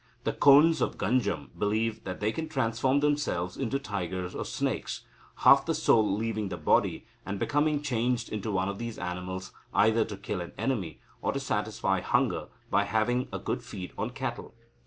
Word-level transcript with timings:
The 0.23 0.33
Kondhs 0.33 0.81
of 0.81 0.97
Ganjam 0.97 1.51
believe 1.59 2.03
that 2.05 2.19
they 2.19 2.31
can 2.31 2.49
transform 2.49 3.01
themselves 3.01 3.55
into 3.55 3.77
tigers 3.77 4.33
or 4.33 4.43
snakes, 4.45 5.01
half 5.45 5.63
the 5.67 5.75
soul 5.75 6.15
leaving 6.15 6.49
the 6.49 6.57
body 6.57 7.05
and 7.23 7.37
becoming 7.37 7.83
changed 7.83 8.27
into 8.29 8.51
one 8.51 8.67
of 8.67 8.79
these 8.79 8.97
animals, 8.97 9.51
either 9.75 10.03
to 10.05 10.17
kill 10.17 10.41
an 10.41 10.53
enemy, 10.57 11.01
or 11.21 11.33
to 11.33 11.39
satisfy 11.39 12.01
hunger 12.01 12.47
by 12.71 12.85
having 12.85 13.27
a 13.31 13.37
good 13.37 13.61
feed 13.61 13.93
on 13.95 14.09
cattle. 14.09 14.55